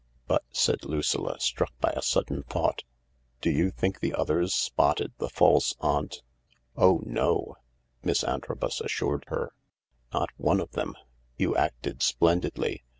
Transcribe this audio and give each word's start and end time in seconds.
"But," 0.27 0.43
said 0.51 0.83
Lucilla, 0.83 1.39
struck 1.39 1.77
by 1.79 1.91
a 1.95 2.01
sudden 2.01 2.41
thought," 2.41 2.81
do 3.43 3.51
you 3.51 3.69
think 3.69 3.99
the 3.99 4.15
others 4.15 4.51
spotted 4.51 5.13
the 5.19 5.29
false 5.29 5.75
aunt?"" 5.79 6.23
Oh 6.85 7.01
no," 7.05 7.57
Miss 8.01 8.23
Antrobus 8.23 8.81
assured 8.81 9.25
her," 9.27 9.51
not 10.11 10.31
one 10.37 10.59
of 10.59 10.71
them 10.71 10.93
1 10.93 11.05
You 11.37 11.55
acted 11.55 12.01
splendidly. 12.01 12.81